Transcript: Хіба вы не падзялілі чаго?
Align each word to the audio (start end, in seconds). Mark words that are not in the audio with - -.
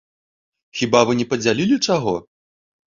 Хіба 0.79 1.03
вы 1.11 1.19
не 1.21 1.29
падзялілі 1.35 1.81
чаго? 1.87 2.19